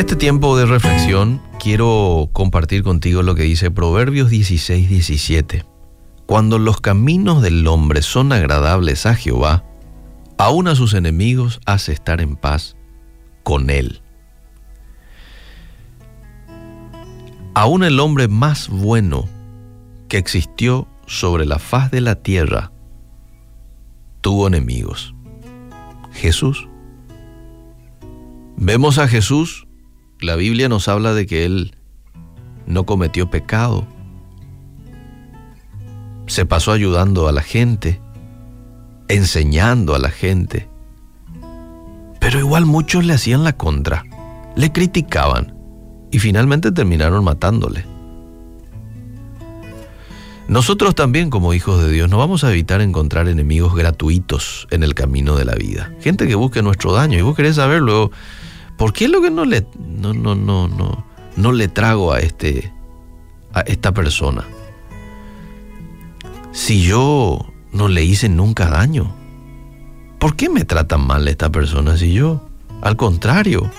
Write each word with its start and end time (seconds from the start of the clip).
este 0.00 0.16
tiempo 0.16 0.56
de 0.56 0.64
reflexión 0.64 1.42
quiero 1.62 2.30
compartir 2.32 2.82
contigo 2.82 3.22
lo 3.22 3.34
que 3.34 3.42
dice 3.42 3.70
Proverbios 3.70 4.30
16, 4.30 4.88
17. 4.88 5.66
Cuando 6.24 6.58
los 6.58 6.80
caminos 6.80 7.42
del 7.42 7.66
hombre 7.66 8.00
son 8.00 8.32
agradables 8.32 9.04
a 9.04 9.14
Jehová, 9.14 9.62
aún 10.38 10.68
a 10.68 10.74
sus 10.74 10.94
enemigos 10.94 11.60
hace 11.66 11.92
estar 11.92 12.22
en 12.22 12.36
paz 12.36 12.76
con 13.42 13.68
él. 13.68 14.00
Aún 17.52 17.84
el 17.84 18.00
hombre 18.00 18.26
más 18.26 18.70
bueno 18.70 19.28
que 20.08 20.16
existió 20.16 20.88
sobre 21.06 21.44
la 21.44 21.58
faz 21.58 21.90
de 21.90 22.00
la 22.00 22.14
tierra 22.14 22.72
tuvo 24.22 24.46
enemigos. 24.46 25.14
Jesús. 26.12 26.68
Vemos 28.56 28.96
a 28.96 29.06
Jesús, 29.06 29.66
la 30.20 30.36
Biblia 30.36 30.68
nos 30.68 30.88
habla 30.88 31.14
de 31.14 31.26
que 31.26 31.44
Él 31.44 31.74
no 32.66 32.84
cometió 32.84 33.30
pecado, 33.30 33.86
se 36.26 36.46
pasó 36.46 36.72
ayudando 36.72 37.26
a 37.26 37.32
la 37.32 37.42
gente, 37.42 38.00
enseñando 39.08 39.94
a 39.94 39.98
la 39.98 40.10
gente, 40.10 40.68
pero 42.20 42.38
igual 42.38 42.66
muchos 42.66 43.04
le 43.04 43.14
hacían 43.14 43.42
la 43.42 43.54
contra, 43.54 44.04
le 44.54 44.70
criticaban 44.70 45.54
y 46.12 46.18
finalmente 46.18 46.70
terminaron 46.70 47.24
matándole. 47.24 47.84
Nosotros 50.50 50.96
también 50.96 51.30
como 51.30 51.54
hijos 51.54 51.80
de 51.80 51.92
Dios 51.92 52.10
no 52.10 52.18
vamos 52.18 52.42
a 52.42 52.50
evitar 52.50 52.80
encontrar 52.80 53.28
enemigos 53.28 53.74
gratuitos 53.76 54.66
en 54.72 54.82
el 54.82 54.94
camino 54.94 55.36
de 55.36 55.44
la 55.44 55.54
vida. 55.54 55.92
Gente 56.00 56.26
que 56.26 56.34
busque 56.34 56.60
nuestro 56.60 56.92
daño 56.92 57.18
y 57.18 57.22
vos 57.22 57.36
querés 57.36 57.54
saber 57.54 57.80
luego, 57.80 58.10
¿por 58.80 58.94
qué 58.94 59.04
es 59.04 59.10
lo 59.10 59.20
que 59.20 59.30
no 59.30 59.44
le, 59.44 59.66
no, 59.78 60.14
no, 60.14 60.34
no, 60.34 60.66
no, 60.66 61.04
no 61.36 61.52
le 61.52 61.68
trago 61.68 62.14
a, 62.14 62.20
este, 62.20 62.72
a 63.52 63.60
esta 63.60 63.92
persona? 63.92 64.46
Si 66.52 66.80
yo 66.80 67.52
no 67.72 67.88
le 67.88 68.02
hice 68.04 68.30
nunca 68.30 68.70
daño, 68.70 69.14
¿por 70.18 70.34
qué 70.34 70.48
me 70.48 70.64
tratan 70.64 71.06
mal 71.06 71.28
esta 71.28 71.52
persona 71.52 71.98
si 71.98 72.14
yo? 72.14 72.48
Al 72.80 72.96
contrario, 72.96 73.70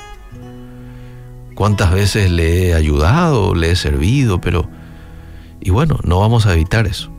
¿cuántas 1.55 1.91
veces 1.91 2.29
le 2.29 2.67
he 2.67 2.73
ayudado, 2.75 3.55
le 3.55 3.71
he 3.71 3.75
servido, 3.75 4.39
pero 4.39 4.69
y 5.59 5.71
bueno, 5.71 5.99
no 6.03 6.19
vamos 6.19 6.45
a 6.45 6.53
evitar 6.53 6.85
eso. 6.85 7.09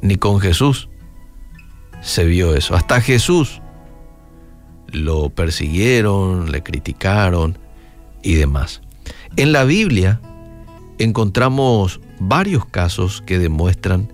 Ni 0.00 0.14
con 0.14 0.38
Jesús 0.38 0.88
se 2.02 2.24
vio 2.24 2.54
eso. 2.54 2.76
Hasta 2.76 3.00
Jesús 3.00 3.60
lo 4.94 5.28
persiguieron, 5.30 6.50
le 6.50 6.62
criticaron 6.62 7.58
y 8.22 8.34
demás. 8.34 8.80
En 9.36 9.52
la 9.52 9.64
Biblia 9.64 10.20
encontramos 10.98 12.00
varios 12.20 12.64
casos 12.64 13.22
que 13.26 13.38
demuestran 13.38 14.12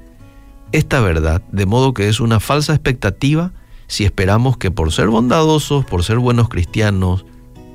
esta 0.73 1.01
verdad, 1.01 1.43
de 1.53 1.67
modo 1.67 1.95
que 1.95 2.09
es 2.09 2.21
una 2.21 2.41
falsa 2.41 2.73
expectativa 2.73 3.53
si 3.91 4.05
esperamos 4.05 4.57
que 4.57 4.71
por 4.71 4.93
ser 4.93 5.09
bondadosos, 5.09 5.85
por 5.85 6.05
ser 6.05 6.19
buenos 6.19 6.49
cristianos, 6.49 7.25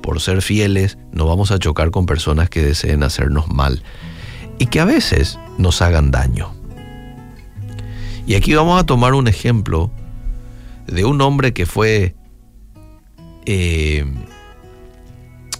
por 0.00 0.18
ser 0.20 0.40
fieles, 0.40 0.96
no 1.12 1.26
vamos 1.26 1.50
a 1.50 1.58
chocar 1.58 1.90
con 1.90 2.06
personas 2.06 2.48
que 2.48 2.64
deseen 2.64 3.02
hacernos 3.02 3.48
mal 3.48 3.82
y 4.58 4.66
que 4.66 4.80
a 4.80 4.86
veces 4.86 5.38
nos 5.58 5.82
hagan 5.82 6.10
daño. 6.10 6.54
Y 8.26 8.34
aquí 8.34 8.54
vamos 8.54 8.80
a 8.80 8.86
tomar 8.86 9.12
un 9.12 9.28
ejemplo 9.28 9.90
de 10.86 11.04
un 11.04 11.20
hombre 11.20 11.52
que 11.52 11.66
fue, 11.66 12.15
eh, 13.46 14.04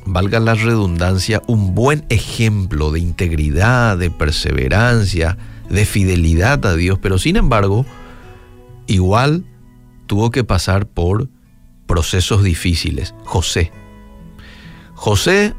valga 0.04 0.40
la 0.40 0.54
redundancia, 0.54 1.42
un 1.46 1.74
buen 1.74 2.04
ejemplo 2.08 2.90
de 2.90 3.00
integridad, 3.00 3.98
de 3.98 4.10
perseverancia, 4.10 5.36
de 5.68 5.84
fidelidad 5.84 6.64
a 6.66 6.76
Dios, 6.76 6.98
pero 7.00 7.18
sin 7.18 7.36
embargo, 7.36 7.86
igual 8.86 9.44
tuvo 10.06 10.30
que 10.30 10.44
pasar 10.44 10.86
por 10.86 11.28
procesos 11.86 12.42
difíciles. 12.42 13.14
José. 13.25 13.72
José 14.94 15.54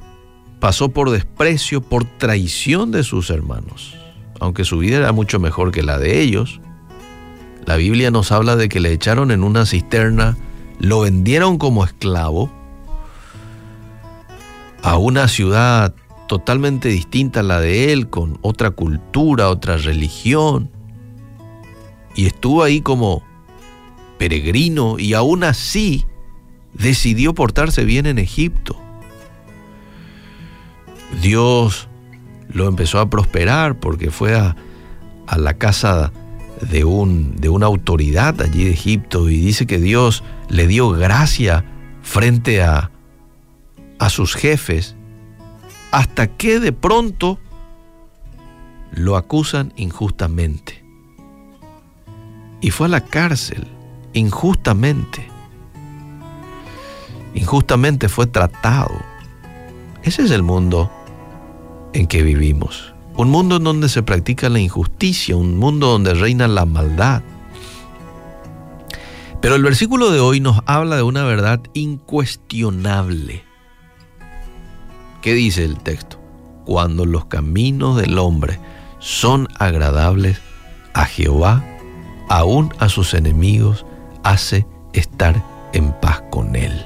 pasó 0.60 0.90
por 0.90 1.12
desprecio, 1.12 1.82
por 1.82 2.06
traición 2.06 2.92
de 2.92 3.04
sus 3.04 3.30
hermanos. 3.30 3.96
Aunque 4.40 4.66
su 4.66 4.80
vida 4.80 4.98
era 4.98 5.12
mucho 5.12 5.40
mejor 5.40 5.72
que 5.72 5.84
la 5.84 5.98
de 5.98 6.22
ellos, 6.22 6.62
la 7.66 7.76
Biblia 7.76 8.12
nos 8.12 8.32
habla 8.32 8.56
de 8.56 8.70
que 8.70 8.80
le 8.80 8.92
echaron 8.94 9.32
en 9.32 9.44
una 9.44 9.66
cisterna, 9.66 10.38
lo 10.80 11.02
vendieron 11.02 11.58
como 11.58 11.84
esclavo 11.84 12.52
a 14.84 14.98
una 14.98 15.28
ciudad 15.28 15.94
totalmente 16.28 16.90
distinta 16.90 17.40
a 17.40 17.44
la 17.44 17.60
de 17.60 17.92
él, 17.94 18.10
con 18.10 18.38
otra 18.42 18.72
cultura, 18.72 19.50
otra 19.50 19.78
religión, 19.78 20.70
y 22.16 22.26
estuvo 22.26 22.64
ahí 22.64 22.82
como 22.82 23.24
peregrino 24.18 24.98
y 25.00 25.14
aún 25.14 25.44
así 25.44 26.06
decidió 26.74 27.34
portarse 27.34 27.86
bien 27.86 28.06
en 28.06 28.18
Egipto. 28.18 28.76
Dios 31.22 31.88
lo 32.50 32.68
empezó 32.68 33.00
a 33.00 33.10
prosperar 33.10 33.80
porque 33.80 34.12
fue 34.12 34.36
a, 34.36 34.56
la 35.38 35.54
casa 35.56 36.12
de, 36.62 36.84
un, 36.84 37.36
de 37.36 37.50
una 37.50 37.66
autoridad 37.66 38.42
allí 38.42 38.66
de 38.66 38.72
Egipto 38.72 39.30
y 39.30 39.38
dice 39.38 39.68
que 39.68 39.80
Dios 39.80 40.24
le 40.50 40.68
dio 40.68 40.90
gracia 40.90 41.66
frente 42.02 42.64
a, 42.64 42.92
a 44.00 44.10
sus 44.10 44.36
jefes 44.36 44.96
hasta 45.92 46.28
que 46.28 46.60
de 46.60 46.72
pronto 46.72 47.40
lo 48.92 49.16
acusan 49.16 49.74
injustamente. 49.76 50.84
Y 52.62 52.72
fue 52.72 52.88
a 52.88 52.90
la 52.90 53.02
cárcel 53.02 53.68
injustamente. 54.14 55.28
Injustamente 57.34 58.10
fue 58.10 58.26
tratado. 58.26 59.00
Ese 60.04 60.24
es 60.24 60.32
el 60.32 60.42
mundo 60.42 60.92
en 61.94 62.08
que 62.08 62.24
vivimos. 62.24 62.94
Un 63.18 63.32
mundo 63.32 63.58
en 63.58 63.64
donde 63.64 63.90
se 63.90 64.04
practica 64.04 64.48
la 64.48 64.60
injusticia, 64.60 65.36
un 65.36 65.58
mundo 65.58 65.88
donde 65.88 66.14
reina 66.14 66.48
la 66.48 66.66
maldad. 66.66 67.24
Pero 69.42 69.56
el 69.56 69.64
versículo 69.64 70.12
de 70.12 70.20
hoy 70.20 70.40
nos 70.40 70.62
habla 70.68 70.98
de 70.98 71.04
una 71.04 71.24
verdad 71.24 71.60
incuestionable. 71.74 73.44
¿Qué 75.22 75.34
dice 75.34 75.66
el 75.66 75.80
texto? 75.80 76.20
Cuando 76.66 77.06
los 77.06 77.26
caminos 77.26 77.98
del 77.98 78.20
hombre 78.20 78.60
son 79.00 79.48
agradables 79.58 80.40
a 80.94 81.06
Jehová, 81.06 81.64
aún 82.30 82.72
a 82.78 82.88
sus 82.88 83.16
enemigos 83.16 83.84
hace 84.24 84.68
estar 84.94 85.44
en 85.74 85.92
paz 86.02 86.22
con 86.30 86.56
él. 86.56 86.86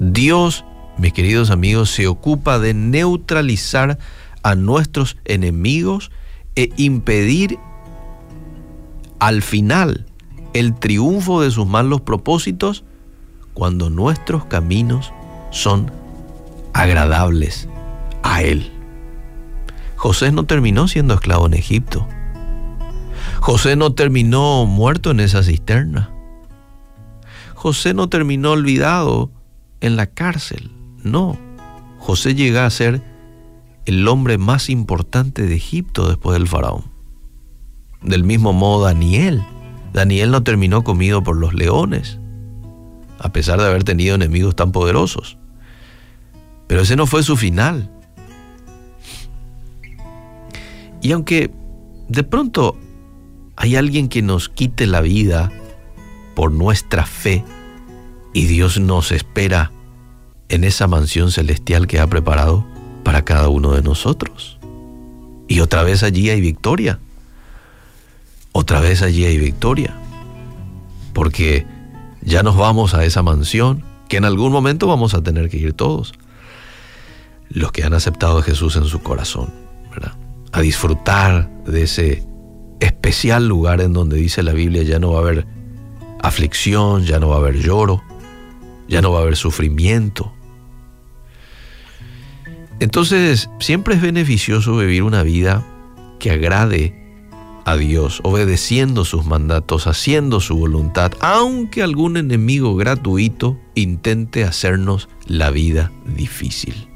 Dios 0.00 0.64
mis 0.98 1.12
queridos 1.12 1.50
amigos, 1.50 1.90
se 1.90 2.06
ocupa 2.06 2.58
de 2.58 2.72
neutralizar 2.72 3.98
a 4.46 4.54
nuestros 4.54 5.16
enemigos 5.24 6.12
e 6.54 6.70
impedir 6.76 7.58
al 9.18 9.42
final 9.42 10.06
el 10.54 10.72
triunfo 10.78 11.40
de 11.42 11.50
sus 11.50 11.66
malos 11.66 12.02
propósitos 12.02 12.84
cuando 13.54 13.90
nuestros 13.90 14.44
caminos 14.44 15.12
son 15.50 15.90
agradables 16.74 17.68
a 18.22 18.40
Él. 18.42 18.70
José 19.96 20.30
no 20.30 20.44
terminó 20.44 20.86
siendo 20.86 21.14
esclavo 21.14 21.46
en 21.46 21.54
Egipto. 21.54 22.06
José 23.40 23.74
no 23.74 23.94
terminó 23.94 24.64
muerto 24.64 25.10
en 25.10 25.18
esa 25.18 25.42
cisterna. 25.42 26.10
José 27.56 27.94
no 27.94 28.08
terminó 28.08 28.52
olvidado 28.52 29.32
en 29.80 29.96
la 29.96 30.06
cárcel. 30.06 30.70
No, 31.02 31.36
José 31.98 32.36
llega 32.36 32.64
a 32.64 32.70
ser 32.70 33.15
el 33.86 34.06
hombre 34.08 34.36
más 34.36 34.68
importante 34.68 35.46
de 35.46 35.54
Egipto 35.54 36.08
después 36.08 36.38
del 36.38 36.48
faraón. 36.48 36.84
Del 38.02 38.24
mismo 38.24 38.52
modo 38.52 38.84
Daniel. 38.84 39.44
Daniel 39.92 40.30
no 40.30 40.42
terminó 40.42 40.84
comido 40.84 41.22
por 41.22 41.36
los 41.36 41.54
leones, 41.54 42.18
a 43.18 43.32
pesar 43.32 43.58
de 43.58 43.66
haber 43.66 43.84
tenido 43.84 44.16
enemigos 44.16 44.54
tan 44.54 44.72
poderosos. 44.72 45.38
Pero 46.66 46.82
ese 46.82 46.96
no 46.96 47.06
fue 47.06 47.22
su 47.22 47.36
final. 47.36 47.90
Y 51.00 51.12
aunque 51.12 51.50
de 52.08 52.22
pronto 52.24 52.76
hay 53.56 53.76
alguien 53.76 54.08
que 54.08 54.20
nos 54.20 54.48
quite 54.48 54.86
la 54.86 55.00
vida 55.00 55.50
por 56.34 56.52
nuestra 56.52 57.06
fe 57.06 57.44
y 58.34 58.46
Dios 58.46 58.78
nos 58.78 59.12
espera 59.12 59.72
en 60.48 60.64
esa 60.64 60.86
mansión 60.88 61.30
celestial 61.30 61.86
que 61.86 62.00
ha 62.00 62.06
preparado 62.06 62.66
para 63.06 63.24
cada 63.24 63.48
uno 63.48 63.70
de 63.70 63.82
nosotros. 63.82 64.58
Y 65.46 65.60
otra 65.60 65.84
vez 65.84 66.02
allí 66.02 66.28
hay 66.28 66.40
victoria. 66.40 66.98
Otra 68.50 68.80
vez 68.80 69.00
allí 69.00 69.24
hay 69.24 69.38
victoria. 69.38 69.94
Porque 71.14 71.64
ya 72.20 72.42
nos 72.42 72.56
vamos 72.56 72.94
a 72.94 73.04
esa 73.04 73.22
mansión 73.22 73.84
que 74.08 74.16
en 74.16 74.24
algún 74.24 74.50
momento 74.50 74.88
vamos 74.88 75.14
a 75.14 75.22
tener 75.22 75.48
que 75.50 75.56
ir 75.56 75.72
todos. 75.72 76.14
los 77.48 77.70
que 77.70 77.84
han 77.84 77.94
aceptado 77.94 78.38
a 78.38 78.42
Jesús 78.42 78.74
en 78.74 78.86
su 78.86 78.98
corazón. 78.98 79.54
A 80.50 80.60
disfrutar 80.60 81.48
de 81.64 81.84
ese 81.84 82.24
especial 82.80 83.46
lugar 83.46 83.82
en 83.82 83.92
donde 83.92 84.16
dice 84.16 84.42
la 84.42 84.52
Biblia 84.52 84.82
ya 84.82 84.98
no 84.98 85.12
va 85.12 85.18
a 85.18 85.22
haber 85.22 85.46
aflicción, 86.20 87.04
ya 87.04 87.20
no 87.20 87.28
va 87.28 87.36
a 87.36 87.38
haber 87.38 87.60
lloro, 87.60 88.02
ya 88.88 89.00
no 89.00 89.12
va 89.12 89.20
a 89.20 89.22
haber 89.22 89.36
sufrimiento. 89.36 90.32
Entonces, 92.80 93.48
siempre 93.58 93.94
es 93.94 94.02
beneficioso 94.02 94.76
vivir 94.76 95.02
una 95.02 95.22
vida 95.22 95.64
que 96.18 96.30
agrade 96.30 97.06
a 97.64 97.76
Dios, 97.76 98.20
obedeciendo 98.22 99.04
sus 99.04 99.26
mandatos, 99.26 99.86
haciendo 99.86 100.40
su 100.40 100.56
voluntad, 100.56 101.12
aunque 101.20 101.82
algún 101.82 102.16
enemigo 102.16 102.76
gratuito 102.76 103.58
intente 103.74 104.44
hacernos 104.44 105.08
la 105.26 105.50
vida 105.50 105.90
difícil. 106.04 106.88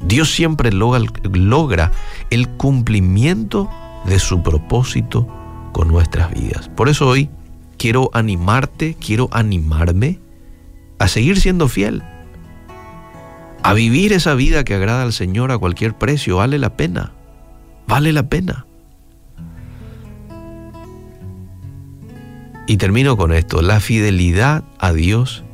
Dios 0.00 0.30
siempre 0.30 0.70
logra, 0.70 1.90
el 2.30 2.48
cumplimiento 2.50 3.68
de 4.04 4.18
su 4.20 4.42
propósito 4.42 5.26
con 5.72 5.88
nuestras 5.88 6.32
vidas. 6.32 6.68
Por 6.68 6.88
eso 6.88 7.08
hoy 7.08 7.28
quiero 7.78 8.10
animarte, 8.12 8.96
quiero 9.04 9.28
animarme 9.32 10.20
a 10.98 11.08
seguir 11.08 11.40
siendo 11.40 11.66
fiel, 11.68 12.04
a 13.66 13.74
vivir 13.74 14.12
esa 14.12 14.34
vida 14.34 14.62
que 14.62 14.74
agrada 14.74 15.02
al 15.02 15.12
Señor 15.12 15.50
a 15.50 15.58
cualquier 15.58 15.98
precio. 15.98 16.36
Vale 16.36 16.56
la 16.58 16.76
pena, 16.76 17.12
vale 17.88 18.12
la 18.12 18.28
pena. 18.28 18.64
Y 22.68 22.76
termino 22.76 23.16
con 23.16 23.32
esto, 23.32 23.62
la 23.62 23.80
fidelidad 23.80 24.62
a 24.78 24.92
Dios 24.92 25.44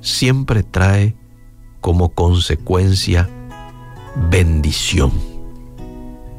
siempre 0.00 0.62
trae 0.62 1.14
como 1.82 2.08
consecuencia 2.10 3.28
bendición. 4.30 5.12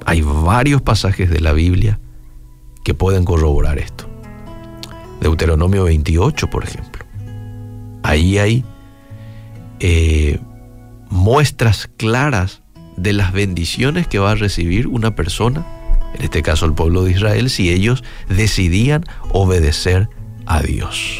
Hay 0.05 0.21
varios 0.21 0.81
pasajes 0.81 1.29
de 1.29 1.41
la 1.41 1.53
Biblia 1.53 1.99
que 2.83 2.95
pueden 2.95 3.23
corroborar 3.23 3.77
esto. 3.77 4.09
Deuteronomio 5.21 5.83
28, 5.83 6.49
por 6.49 6.63
ejemplo. 6.63 7.05
Ahí 8.01 8.39
hay 8.39 8.63
eh, 9.79 10.39
muestras 11.09 11.89
claras 11.97 12.61
de 12.97 13.13
las 13.13 13.31
bendiciones 13.31 14.07
que 14.07 14.19
va 14.19 14.31
a 14.31 14.35
recibir 14.35 14.87
una 14.87 15.15
persona, 15.15 15.65
en 16.13 16.23
este 16.23 16.41
caso 16.41 16.65
el 16.65 16.73
pueblo 16.73 17.03
de 17.03 17.11
Israel, 17.11 17.49
si 17.49 17.71
ellos 17.71 18.03
decidían 18.27 19.05
obedecer 19.31 20.09
a 20.45 20.61
Dios. 20.61 21.19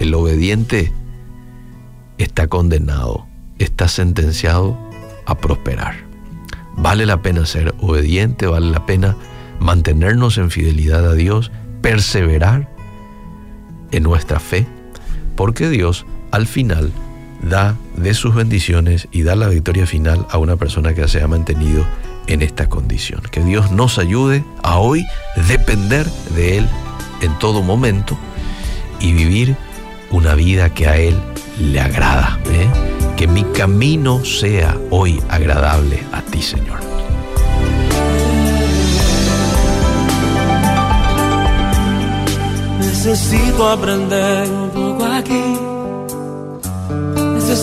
El 0.00 0.14
obediente 0.14 0.92
está 2.18 2.46
condenado, 2.46 3.26
está 3.58 3.88
sentenciado 3.88 4.78
a 5.26 5.36
prosperar. 5.38 5.96
Vale 6.76 7.06
la 7.06 7.22
pena 7.22 7.46
ser 7.46 7.74
obediente, 7.80 8.46
vale 8.46 8.70
la 8.70 8.86
pena 8.86 9.16
mantenernos 9.58 10.38
en 10.38 10.50
fidelidad 10.50 11.04
a 11.06 11.14
Dios, 11.14 11.50
perseverar 11.82 12.72
en 13.90 14.02
nuestra 14.02 14.38
fe, 14.38 14.66
porque 15.34 15.68
Dios 15.68 16.06
al 16.30 16.46
final 16.46 16.92
da 17.42 17.76
de 17.96 18.14
sus 18.14 18.34
bendiciones 18.34 19.08
y 19.12 19.22
da 19.22 19.36
la 19.36 19.48
victoria 19.48 19.86
final 19.86 20.26
a 20.30 20.38
una 20.38 20.56
persona 20.56 20.94
que 20.94 21.06
se 21.08 21.22
ha 21.22 21.28
mantenido 21.28 21.86
en 22.26 22.42
esta 22.42 22.68
condición. 22.68 23.22
Que 23.30 23.42
Dios 23.42 23.70
nos 23.70 23.98
ayude 23.98 24.44
a 24.62 24.78
hoy 24.78 25.06
depender 25.48 26.06
de 26.34 26.58
Él 26.58 26.68
en 27.22 27.36
todo 27.38 27.62
momento 27.62 28.16
y 29.00 29.12
vivir 29.12 29.56
una 30.10 30.34
vida 30.34 30.70
que 30.70 30.88
a 30.88 30.96
Él 30.96 31.16
le 31.60 31.80
agrada. 31.80 32.38
¿eh? 32.50 32.68
Que 33.16 33.26
mi 33.26 33.44
camino 33.44 34.24
sea 34.24 34.76
hoy 34.90 35.20
agradable 35.28 36.02
a 36.12 36.22
ti, 36.22 36.42
Señor. 36.42 36.78
Necesito 42.78 43.68
aprender. 43.68 44.48